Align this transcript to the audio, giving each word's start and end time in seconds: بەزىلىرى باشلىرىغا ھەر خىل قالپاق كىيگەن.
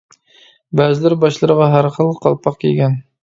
بەزىلىرى 0.79 1.17
باشلىرىغا 1.25 1.67
ھەر 1.73 1.89
خىل 1.99 2.11
قالپاق 2.25 2.61
كىيگەن. 2.65 2.97